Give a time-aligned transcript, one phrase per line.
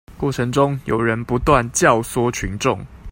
[0.17, 2.83] 過程中有人不斷教唆群眾